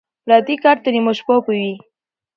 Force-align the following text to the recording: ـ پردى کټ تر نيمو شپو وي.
ـ 0.13 0.25
پردى 0.25 0.55
کټ 0.63 0.77
تر 0.83 0.91
نيمو 0.95 1.11
شپو 1.17 1.35
وي. 1.57 1.71